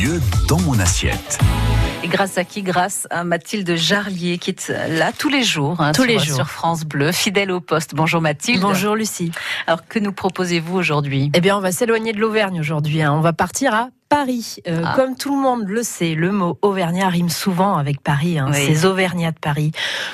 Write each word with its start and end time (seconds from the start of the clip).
mieux 0.00 0.20
dans 0.48 0.58
mon 0.60 0.78
assiette. 0.78 1.38
Et 2.02 2.08
grâce 2.08 2.38
à 2.38 2.44
qui 2.44 2.62
Grâce 2.62 3.06
à 3.10 3.24
Mathilde 3.24 3.74
Jarlier 3.76 4.38
qui 4.38 4.50
est 4.50 4.68
là 4.88 5.12
tous 5.12 5.28
les 5.28 5.42
jours, 5.42 5.80
hein, 5.80 5.92
tous 5.92 6.02
sur, 6.02 6.10
les 6.10 6.18
jours 6.18 6.36
sur 6.36 6.48
France 6.48 6.84
Bleu, 6.84 7.12
fidèle 7.12 7.50
au 7.50 7.60
poste. 7.60 7.94
Bonjour 7.94 8.20
Mathilde. 8.20 8.62
Bonjour 8.62 8.96
Lucie. 8.96 9.30
Alors 9.66 9.86
que 9.86 9.98
nous 9.98 10.12
proposez-vous 10.12 10.74
aujourd'hui? 10.74 11.30
Eh 11.34 11.40
bien, 11.40 11.56
on 11.56 11.60
va 11.60 11.72
s'éloigner 11.72 12.12
de 12.12 12.18
l'Auvergne 12.18 12.60
aujourd'hui. 12.60 13.02
Hein. 13.02 13.12
On 13.12 13.20
va 13.20 13.32
partir 13.32 13.74
à 13.74 13.88
Paris. 14.14 14.56
Euh, 14.66 14.82
Ah. 14.84 14.94
Comme 14.96 15.16
tout 15.16 15.34
le 15.36 15.40
monde 15.40 15.68
le 15.68 15.84
sait, 15.84 16.14
le 16.16 16.32
mot 16.32 16.58
Auvergnat 16.62 17.08
rime 17.08 17.28
souvent 17.30 17.76
avec 17.76 18.02
Paris. 18.02 18.40
hein. 18.40 18.48
Oui. 18.50 18.66
Ces 18.66 18.84
Auvergnats 18.84 19.30
de 19.30 19.38
Paris 19.38 19.70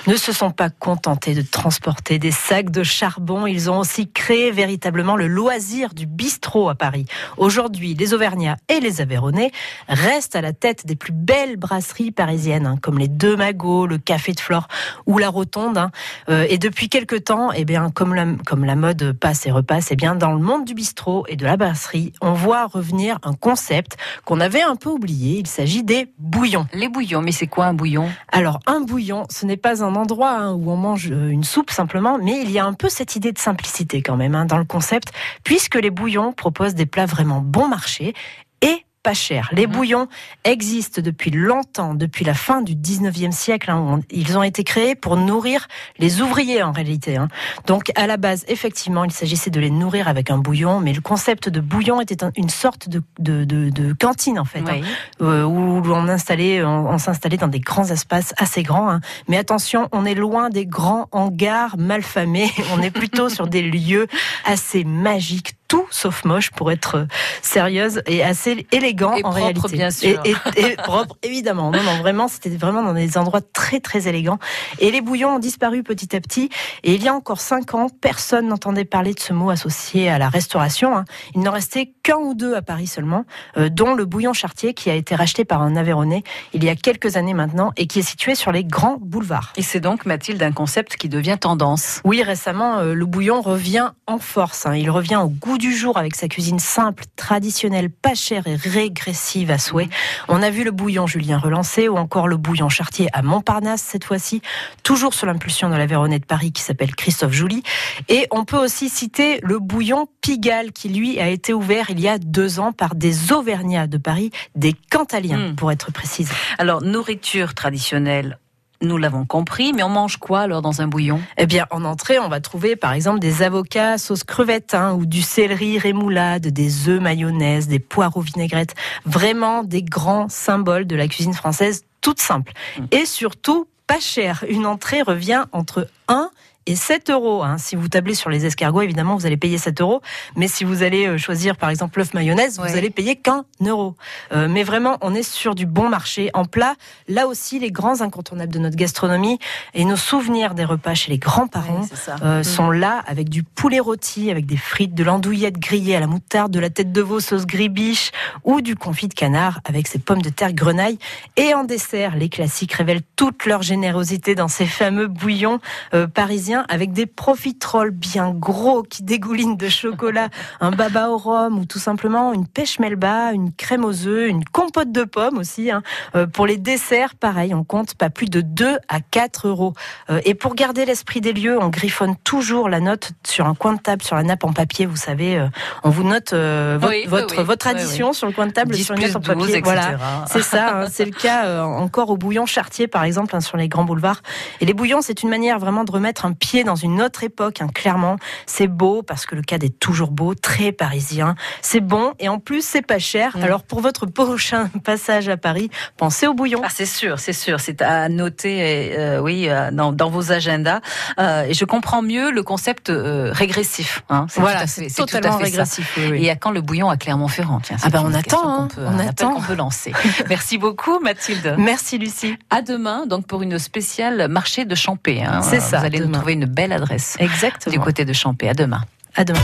ne 0.06 0.14
se 0.16 0.32
sont 0.32 0.50
pas 0.50 0.68
contentés 0.68 1.32
de 1.34 1.40
transporter 1.40 2.18
des 2.18 2.30
sacs 2.30 2.70
de 2.70 2.82
charbon. 2.82 3.46
Ils 3.46 3.70
ont 3.70 3.78
aussi 3.78 4.08
créé 4.12 4.50
véritablement 4.50 5.16
le 5.16 5.26
loisir 5.28 5.94
du 5.94 6.04
bistrot 6.06 6.68
à 6.68 6.74
Paris. 6.74 7.06
Aujourd'hui, 7.38 7.94
les 7.94 8.12
Auvergnats 8.12 8.58
et 8.68 8.80
les 8.80 9.00
Aveyronais 9.00 9.50
restent 9.88 10.36
à 10.36 10.42
la 10.42 10.52
tête 10.52 10.86
des 10.86 10.94
plus 10.96 11.12
belles 11.14 11.56
brasseries 11.56 12.10
parisiennes, 12.12 12.66
hein, 12.66 12.76
comme 12.82 12.98
les 12.98 13.08
Deux 13.08 13.34
Magots, 13.36 13.86
le 13.86 13.96
Café 13.96 14.32
de 14.32 14.40
Flore 14.40 14.68
ou 15.06 15.16
la 15.16 15.30
Rotonde. 15.30 15.78
hein. 15.78 15.90
Euh, 16.28 16.44
et 16.50 16.58
depuis 16.58 16.90
quelque 16.90 17.16
temps, 17.16 17.50
eh 17.50 17.64
bien, 17.64 17.90
comme 17.90 18.12
la, 18.14 18.26
comme 18.44 18.64
la 18.66 18.76
mode 18.76 19.12
passe 19.18 19.46
et 19.46 19.50
repasse, 19.50 19.88
eh 19.90 19.96
bien, 19.96 20.14
dans 20.14 20.32
le 20.32 20.40
monde 20.40 20.66
du 20.66 20.74
bistrot 20.74 21.24
et 21.28 21.36
de 21.36 21.44
la 21.46 21.56
brasserie, 21.56 22.12
on 22.20 22.34
voit 22.34 22.66
revenir 22.66 23.18
un 23.22 23.32
concept 23.32 23.85
qu'on 24.24 24.40
avait 24.40 24.62
un 24.62 24.76
peu 24.76 24.90
oublié. 24.90 25.38
Il 25.38 25.46
s'agit 25.46 25.82
des 25.82 26.08
bouillons. 26.18 26.66
Les 26.72 26.88
bouillons, 26.88 27.22
mais 27.22 27.32
c'est 27.32 27.46
quoi 27.46 27.66
un 27.66 27.74
bouillon? 27.74 28.08
Alors, 28.32 28.60
un 28.66 28.80
bouillon, 28.80 29.24
ce 29.30 29.46
n'est 29.46 29.56
pas 29.56 29.84
un 29.84 29.94
endroit 29.94 30.32
hein, 30.32 30.52
où 30.52 30.70
on 30.70 30.76
mange 30.76 31.10
euh, 31.10 31.28
une 31.28 31.44
soupe 31.44 31.70
simplement, 31.70 32.18
mais 32.18 32.40
il 32.42 32.50
y 32.50 32.58
a 32.58 32.64
un 32.64 32.72
peu 32.74 32.88
cette 32.88 33.16
idée 33.16 33.32
de 33.32 33.38
simplicité 33.38 34.02
quand 34.02 34.16
même 34.16 34.34
hein, 34.34 34.46
dans 34.46 34.58
le 34.58 34.64
concept, 34.64 35.12
puisque 35.44 35.76
les 35.76 35.90
bouillons 35.90 36.32
proposent 36.32 36.74
des 36.74 36.86
plats 36.86 37.06
vraiment 37.06 37.40
bon 37.40 37.68
marché 37.68 38.14
et 38.62 38.85
pas 39.06 39.14
chers. 39.14 39.48
Les 39.52 39.66
Mhm. 39.68 39.72
bouillons 39.72 40.08
existent 40.44 41.00
depuis 41.00 41.30
longtemps, 41.30 41.94
depuis 41.94 42.24
la 42.24 42.34
fin 42.34 42.60
du 42.60 42.74
19e 42.74 43.30
siècle. 43.32 43.70
hein, 43.70 44.00
ils 44.10 44.36
ont 44.36 44.42
été 44.42 44.64
créés 44.64 44.94
pour 44.96 45.16
nourrir 45.16 45.68
les 45.98 46.20
ouvriers 46.22 46.62
en 46.64 46.72
réalité. 46.72 47.16
hein. 47.16 47.28
Donc 47.66 47.92
à 47.94 48.06
la 48.08 48.16
base, 48.16 48.44
effectivement, 48.48 49.04
il 49.04 49.12
s'agissait 49.12 49.50
de 49.50 49.60
les 49.60 49.70
nourrir 49.70 50.08
avec 50.08 50.30
un 50.30 50.38
bouillon, 50.38 50.80
mais 50.80 50.92
le 50.92 51.00
concept 51.00 51.48
de 51.48 51.60
bouillon 51.60 52.00
était 52.00 52.24
un- 52.24 52.32
une 52.36 52.48
sorte 52.48 52.88
de, 52.88 53.00
de, 53.20 53.44
de- 53.44 53.70
de 53.70 53.92
cantine 53.92 54.38
en 54.40 54.44
fait. 54.44 54.58
hein 54.60 54.80
Oui. 54.80 54.84
euh, 55.22 55.44
où 55.44 55.82
on 55.86 56.08
installait, 56.08 56.64
on, 56.64 56.88
on 56.90 56.98
s'installait 56.98 57.36
dans 57.36 57.48
des 57.48 57.60
grands 57.60 57.88
espaces 57.90 58.34
assez 58.38 58.62
grands. 58.64 58.98
Mais 59.28 59.36
attention, 59.36 59.88
on 59.92 60.04
est 60.04 60.14
loin 60.14 60.50
des 60.50 60.66
grands 60.66 61.06
hangars 61.12 61.76
malfamés. 61.78 62.50
On 62.72 62.82
est 62.82 62.90
plutôt 62.90 63.28
sur 63.28 63.46
des 63.46 63.62
lieux 63.62 64.06
assez 64.44 64.82
magiques, 64.84 65.55
tout 65.68 65.86
sauf 65.90 66.24
moche 66.24 66.50
pour 66.50 66.70
être 66.70 66.94
euh, 66.96 67.04
sérieuse 67.42 68.02
et 68.06 68.22
assez 68.22 68.66
élégant 68.72 69.14
Et 69.14 69.18
en 69.24 69.30
propre, 69.30 69.34
réalité. 69.36 69.68
bien 69.76 69.90
sûr. 69.90 70.20
Et, 70.24 70.30
et- 70.56 70.66
et 70.72 70.76
propre, 70.76 71.16
évidemment. 71.22 71.70
Non, 71.70 71.82
non, 71.82 71.96
vraiment, 71.98 72.28
c'était 72.28 72.50
vraiment 72.50 72.82
dans 72.82 72.94
des 72.94 73.18
endroits 73.18 73.40
très, 73.52 73.80
très 73.80 74.08
élégants. 74.08 74.38
Et 74.78 74.90
les 74.90 75.00
bouillons 75.00 75.36
ont 75.36 75.38
disparu 75.38 75.82
petit 75.82 76.14
à 76.16 76.20
petit. 76.20 76.50
Et 76.82 76.94
il 76.94 77.02
y 77.02 77.08
a 77.08 77.14
encore 77.14 77.40
cinq 77.40 77.74
ans, 77.74 77.88
personne 78.00 78.48
n'entendait 78.48 78.84
parler 78.84 79.14
de 79.14 79.20
ce 79.20 79.32
mot 79.32 79.50
associé 79.50 80.08
à 80.08 80.18
la 80.18 80.28
restauration. 80.28 80.96
hein. 80.96 81.04
Il 81.34 81.40
n'en 81.42 81.52
restait 81.52 81.92
qu'un 82.02 82.16
ou 82.16 82.34
deux 82.34 82.54
à 82.54 82.62
Paris 82.62 82.86
seulement, 82.86 83.24
euh, 83.56 83.68
dont 83.68 83.94
le 83.94 84.04
bouillon 84.04 84.32
chartier 84.32 84.74
qui 84.74 84.90
a 84.90 84.94
été 84.94 85.14
racheté 85.14 85.44
par 85.44 85.62
un 85.62 85.76
Aveyronais 85.76 86.22
il 86.52 86.64
y 86.64 86.68
a 86.68 86.76
quelques 86.76 87.16
années 87.16 87.34
maintenant 87.34 87.72
et 87.76 87.86
qui 87.86 87.98
est 88.00 88.02
situé 88.08 88.34
sur 88.34 88.52
les 88.52 88.64
grands 88.64 88.96
boulevards. 89.00 89.52
Et 89.56 89.62
c'est 89.62 89.80
donc 89.80 90.06
Mathilde 90.06 90.42
un 90.42 90.52
concept 90.52 90.96
qui 90.96 91.08
devient 91.08 91.36
tendance. 91.40 92.00
Oui, 92.04 92.22
récemment, 92.22 92.78
euh, 92.78 92.94
le 92.94 93.06
bouillon 93.06 93.40
revient 93.40 93.90
en 94.06 94.18
force. 94.18 94.66
hein. 94.66 94.74
Il 94.74 94.90
revient 94.90 95.16
au 95.16 95.28
goût 95.28 95.55
du 95.58 95.74
jour 95.74 95.96
avec 95.98 96.14
sa 96.14 96.28
cuisine 96.28 96.58
simple, 96.58 97.04
traditionnelle, 97.16 97.90
pas 97.90 98.14
chère 98.14 98.46
et 98.46 98.56
régressive 98.56 99.50
à 99.50 99.58
souhait. 99.58 99.88
On 100.28 100.42
a 100.42 100.50
vu 100.50 100.64
le 100.64 100.70
bouillon 100.70 101.06
Julien 101.06 101.38
relancé 101.38 101.88
ou 101.88 101.96
encore 101.96 102.28
le 102.28 102.36
bouillon 102.36 102.68
Chartier 102.68 103.08
à 103.12 103.22
Montparnasse 103.22 103.82
cette 103.82 104.04
fois-ci, 104.04 104.42
toujours 104.82 105.14
sous 105.14 105.26
l'impulsion 105.26 105.68
de 105.68 105.74
la 105.76 105.86
Véronnée 105.86 106.18
de 106.18 106.24
Paris 106.24 106.52
qui 106.52 106.62
s'appelle 106.62 106.94
Christophe 106.94 107.32
Joly. 107.32 107.62
Et 108.08 108.26
on 108.30 108.44
peut 108.44 108.58
aussi 108.58 108.88
citer 108.88 109.38
le 109.42 109.58
bouillon 109.58 110.08
Pigalle 110.20 110.72
qui 110.72 110.88
lui 110.88 111.20
a 111.20 111.28
été 111.28 111.52
ouvert 111.52 111.90
il 111.90 112.00
y 112.00 112.08
a 112.08 112.18
deux 112.18 112.58
ans 112.58 112.72
par 112.72 112.94
des 112.94 113.32
Auvergnats 113.32 113.86
de 113.86 113.98
Paris, 113.98 114.30
des 114.54 114.74
Cantaliens 114.90 115.36
Mm. 115.36 115.56
pour 115.56 115.70
être 115.72 115.92
précise. 115.92 116.30
Alors 116.58 116.82
nourriture 116.82 117.54
traditionnelle. 117.54 118.38
Nous 118.82 118.98
l'avons 118.98 119.24
compris, 119.24 119.72
mais 119.72 119.82
on 119.82 119.88
mange 119.88 120.18
quoi 120.18 120.40
alors 120.40 120.62
dans 120.62 120.82
un 120.82 120.86
bouillon? 120.86 121.20
Eh 121.38 121.46
bien, 121.46 121.66
en 121.70 121.84
entrée, 121.84 122.18
on 122.18 122.28
va 122.28 122.40
trouver 122.40 122.76
par 122.76 122.92
exemple 122.92 123.20
des 123.20 123.42
avocats 123.42 123.98
sauce 123.98 124.24
crevette 124.24 124.74
hein, 124.74 124.92
ou 124.92 125.06
du 125.06 125.22
céleri 125.22 125.78
rémoulade, 125.78 126.46
des 126.48 126.88
œufs 126.88 127.00
mayonnaise, 127.00 127.68
des 127.68 127.78
poireaux 127.78 128.20
vinaigrettes. 128.20 128.74
Vraiment 129.04 129.62
des 129.64 129.82
grands 129.82 130.28
symboles 130.28 130.86
de 130.86 130.96
la 130.96 131.08
cuisine 131.08 131.34
française, 131.34 131.84
toute 132.00 132.20
simple. 132.20 132.52
Mm. 132.78 132.84
Et 132.92 133.06
surtout, 133.06 133.66
pas 133.86 134.00
cher. 134.00 134.44
Une 134.48 134.66
entrée 134.66 135.02
revient 135.02 135.44
entre 135.52 135.88
1 136.08 136.30
et 136.68 136.74
7 136.74 137.10
euros. 137.10 137.44
hein. 137.44 137.58
Si 137.58 137.76
vous 137.76 137.86
tablez 137.86 138.14
sur 138.16 138.28
les 138.28 138.44
escargots, 138.44 138.82
évidemment, 138.82 139.14
vous 139.14 139.24
allez 139.24 139.36
payer 139.36 139.56
7 139.56 139.80
euros. 139.80 140.02
Mais 140.34 140.48
si 140.48 140.64
vous 140.64 140.82
allez 140.82 141.06
euh, 141.06 141.16
choisir, 141.16 141.56
par 141.56 141.70
exemple, 141.70 142.00
l'œuf 142.00 142.12
mayonnaise, 142.12 142.58
Ouais. 142.58 142.68
vous 142.68 142.76
allez 142.76 142.90
payer 142.90 143.14
qu'un 143.14 143.44
euro. 143.64 143.94
Euh, 144.32 144.48
mais 144.50 144.64
vraiment, 144.64 144.96
on 145.00 145.14
est 145.14 145.22
sur 145.22 145.54
du 145.54 145.64
bon 145.64 145.88
marché. 145.88 146.28
En 146.34 146.44
plat, 146.44 146.74
là 147.06 147.28
aussi, 147.28 147.60
les 147.60 147.70
grands 147.70 148.00
incontournables 148.00 148.52
de 148.52 148.58
notre 148.58 148.74
gastronomie 148.74 149.38
et 149.74 149.84
nos 149.84 149.94
souvenirs 149.94 150.54
des 150.54 150.64
repas 150.64 150.94
chez 150.94 151.12
les 151.12 151.18
grands-parents 151.18 151.82
Ouais, 151.82 152.14
euh, 152.24 152.40
Mm. 152.40 152.42
sont 152.42 152.70
là 152.72 153.00
avec 153.06 153.28
du 153.28 153.44
poulet 153.44 153.78
rôti, 153.78 154.32
avec 154.32 154.44
des 154.46 154.56
frites, 154.56 154.92
de 154.92 155.04
l'andouillette 155.04 155.60
grillée 155.60 155.94
à 155.94 156.00
la 156.00 156.08
moutarde, 156.08 156.50
de 156.50 156.58
la 156.58 156.70
tête 156.70 156.90
de 156.90 157.00
veau 157.00 157.20
sauce 157.20 157.46
gribiche 157.46 158.10
ou 158.42 158.60
du 158.60 158.74
confit 158.74 159.06
de 159.06 159.14
canard 159.14 159.60
avec 159.66 159.86
ses 159.86 160.00
pommes 160.00 160.20
de 160.22 160.30
terre 160.30 160.52
grenaille. 160.52 160.98
Et 161.36 161.54
en 161.54 161.62
dessert, 161.62 162.16
les 162.16 162.28
classiques 162.28 162.72
révèlent 162.72 163.02
toute 163.14 163.46
leur 163.46 163.62
générosité 163.62 164.34
dans 164.34 164.48
ces 164.48 164.66
fameux 164.66 165.06
bouillons 165.06 165.60
euh, 165.96 166.06
parisiens 166.06 166.64
avec 166.68 166.92
des 166.92 167.06
profiteroles 167.06 167.90
bien 167.90 168.30
gros 168.30 168.82
qui 168.82 169.02
dégoulinent 169.02 169.56
de 169.56 169.68
chocolat, 169.68 170.28
un 170.60 170.70
baba 170.70 171.10
au 171.10 171.16
rhum 171.16 171.58
ou 171.58 171.64
tout 171.64 171.78
simplement 171.78 172.32
une 172.32 172.46
pêche 172.46 172.78
melba, 172.78 173.32
une 173.32 173.52
crème 173.52 173.84
aux 173.84 174.06
œufs, 174.06 174.28
une 174.28 174.44
compote 174.44 174.92
de 174.92 175.04
pommes 175.04 175.38
aussi. 175.38 175.70
hein. 175.70 175.82
Euh, 176.14 176.26
pour 176.26 176.46
les 176.46 176.56
desserts, 176.56 177.14
pareil, 177.14 177.54
on 177.54 177.64
compte 177.64 177.94
pas 177.94 178.10
plus 178.10 178.26
de 178.26 178.40
2 178.40 178.78
à 178.88 179.00
4 179.00 179.48
euros. 179.48 179.72
Euh, 180.10 180.20
et 180.24 180.34
pour 180.34 180.54
garder 180.54 180.84
l'esprit 180.84 181.20
des 181.20 181.32
lieux, 181.32 181.58
on 181.60 181.68
griffonne 181.68 182.14
toujours 182.24 182.68
la 182.68 182.80
note 182.80 183.10
sur 183.26 183.46
un 183.46 183.54
coin 183.54 183.74
de 183.74 183.80
table, 183.80 184.02
sur 184.02 184.16
la 184.16 184.22
nappe 184.22 184.44
en 184.44 184.52
papier. 184.52 184.86
Vous 184.86 184.96
savez, 184.96 185.44
on 185.82 185.90
vous 185.90 186.04
note 186.04 186.32
votre, 186.32 186.88
Oui, 186.88 187.04
votre, 187.06 187.38
oui. 187.38 187.44
votre 187.44 187.66
Oui, 187.66 187.72
addition 187.72 188.12
sur 188.12 188.26
le 188.26 188.32
coin 188.32 188.46
de 188.46 188.52
table, 188.52 188.74
10 188.74 188.84
sur 188.84 188.94
une 188.94 189.00
plus 189.02 189.12
nappe 189.14 189.28
en 189.28 189.34
12, 189.34 189.46
papier. 189.46 189.60
Voilà. 189.62 189.96
C'est 190.26 190.42
ça, 190.42 190.82
hein, 190.82 190.86
c'est 190.90 191.04
le 191.04 191.10
cas 191.12 191.64
encore 191.64 192.10
au 192.10 192.16
bouillon 192.16 192.46
chartier 192.46 192.86
par 192.88 193.04
exemple 193.04 193.34
hein, 193.34 193.40
sur 193.40 193.56
les 193.56 193.68
grands 193.68 193.84
boulevards. 193.84 194.22
Et 194.60 194.66
les 194.66 194.74
bouillons, 194.74 195.00
c'est 195.00 195.22
une 195.22 195.28
manière 195.30 195.58
vraiment 195.58 195.84
de 195.86 195.90
remettre 195.92 196.26
un 196.26 196.32
pied 196.32 196.62
dans 196.64 196.74
une 196.76 197.00
autre 197.00 197.24
époque. 197.24 197.62
hein, 197.62 197.68
clairement, 197.74 198.16
c'est 198.44 198.66
beau 198.66 199.02
parce 199.02 199.24
que 199.24 199.34
le 199.34 199.40
cadre 199.42 199.64
est 199.64 199.78
toujours 199.80 200.10
beau, 200.10 200.34
très 200.34 200.72
parisien. 200.72 201.34
C'est 201.62 201.80
bon 201.80 202.12
et 202.18 202.28
en 202.28 202.38
plus 202.38 202.62
c'est 202.64 202.82
pas 202.86 202.98
cher. 202.98 203.36
Mm. 203.38 203.42
Alors 203.44 203.62
pour 203.62 203.80
votre 203.80 204.04
prochain 204.06 204.68
passage 204.84 205.28
à 205.30 205.36
Paris, 205.38 205.70
pensez 205.96 206.26
au 206.26 206.34
bouillon. 206.34 206.60
Ah, 206.62 206.68
c'est 206.70 206.84
sûr, 206.86 207.18
c'est 207.18 207.32
sûr, 207.32 207.58
c'est 207.60 207.80
à 207.80 208.08
noter, 208.10 208.94
euh, 208.98 209.20
oui, 209.20 209.48
euh, 209.48 209.70
dans, 209.70 209.92
dans 209.92 210.10
vos 210.10 210.32
agendas. 210.32 210.80
Euh, 211.18 211.44
et 211.44 211.54
je 211.54 211.64
comprends 211.64 212.02
mieux 212.02 212.30
le 212.30 212.42
concept 212.42 212.90
régressif. 213.32 214.02
Hein, 214.10 214.26
c'est 214.28 214.40
Voilà, 214.40 214.66
c'est 214.66 214.88
c'est 214.88 214.96
tout 214.96 215.02
à 215.04 215.06
totalement 215.06 215.38
fait 215.38 215.44
régressif. 215.44 215.94
oui, 215.98 216.08
oui. 216.10 216.24
Et 216.26 216.30
à 216.30 216.36
quand 216.36 216.50
le 216.50 216.60
bouillon 216.60 216.90
à 216.90 216.96
Clermont-Ferrand 216.96 217.60
Tiens, 217.62 217.76
Ah 217.82 217.88
bah, 217.90 218.02
on 218.04 218.12
attend, 218.12 218.48
hein, 218.62 218.68
peut- 218.74 218.82
on 218.86 218.98
attend. 218.98 219.34
qu'on 219.34 219.40
peut 219.42 219.54
lancer. 219.54 219.92
Merci 220.28 220.58
beaucoup, 220.58 220.98
Mathilde. 221.00 221.54
Merci 221.58 221.98
Lucie. 221.98 222.36
À 222.50 222.62
demain, 222.62 223.06
donc 223.06 223.26
pour 223.26 223.42
une 223.42 223.58
spéciale 223.58 224.28
marché 224.28 224.64
de 224.64 224.74
Champé. 224.74 225.22
hein. 225.22 225.42
C'est 225.42 225.60
ça, 225.60 225.75
Vous 225.80 225.86
allez 225.86 226.00
nous 226.00 226.12
trouver 226.12 226.34
une 226.34 226.46
belle 226.46 226.72
adresse 226.72 227.16
Exactement. 227.18 227.72
du 227.72 227.80
côté 227.80 228.04
de 228.04 228.12
Champé. 228.12 228.48
À 228.48 228.54
demain. 228.54 228.82
À 229.14 229.24
demain. 229.24 229.40